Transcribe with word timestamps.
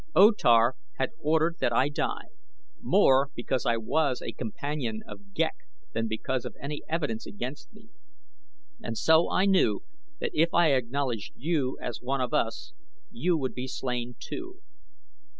O 0.15 0.31
Tar 0.31 0.73
had 0.97 1.11
ordered 1.19 1.57
that 1.59 1.71
I 1.71 1.87
die, 1.87 2.29
more 2.81 3.29
because 3.35 3.67
I 3.67 3.77
was 3.77 4.19
a 4.19 4.31
companion 4.31 5.01
of 5.07 5.35
Ghek 5.35 5.53
than 5.93 6.07
because 6.07 6.43
of 6.43 6.55
any 6.59 6.81
evidence 6.89 7.27
against 7.27 7.71
me, 7.71 7.89
and 8.81 8.97
so 8.97 9.29
I 9.31 9.45
knew 9.45 9.83
that 10.19 10.31
if 10.33 10.55
I 10.55 10.71
acknowledged 10.73 11.33
you 11.35 11.77
as 11.79 12.01
one 12.01 12.19
of 12.19 12.33
us, 12.33 12.73
you 13.11 13.37
would 13.37 13.53
be 13.53 13.67
slain, 13.67 14.15
too." 14.19 14.63